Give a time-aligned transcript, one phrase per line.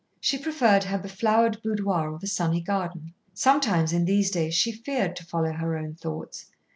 [0.19, 3.13] She preferred her beflowered boudoir or the sunny garden.
[3.35, 6.47] Sometimes in these days she feared to follow her own thoughts.